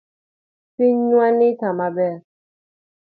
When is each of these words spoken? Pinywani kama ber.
Pinywani 0.75 1.47
kama 1.59 1.87
ber. 1.95 2.13